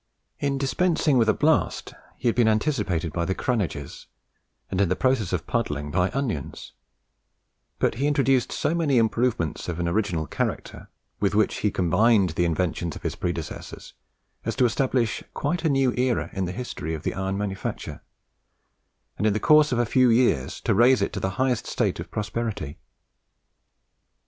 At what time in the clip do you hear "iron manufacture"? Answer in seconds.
17.13-18.01